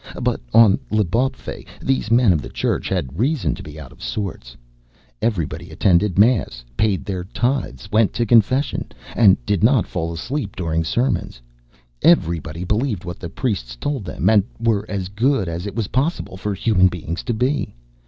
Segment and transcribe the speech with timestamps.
[0.19, 4.57] But on L'Bawpfey these men of the Church had reason to be out of sorts.
[5.21, 10.83] Everybody attended Mass, paid their tithes, went to confession, and did not fall asleep during
[10.83, 11.39] sermons.
[12.01, 16.35] Everybody believed what the priests told them and were as good as it was possible
[16.35, 17.75] for human beings to be.